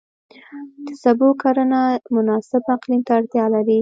[0.85, 1.81] د سبو کرنه
[2.15, 3.69] مناسب اقلیم ته اړتیا لري.